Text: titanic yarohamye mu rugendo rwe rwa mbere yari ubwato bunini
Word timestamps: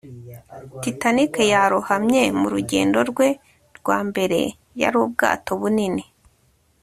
titanic 0.81 1.33
yarohamye 1.53 2.23
mu 2.39 2.47
rugendo 2.53 2.99
rwe 3.09 3.27
rwa 3.77 3.97
mbere 4.09 4.39
yari 4.81 4.97
ubwato 5.03 5.51
bunini 5.61 6.03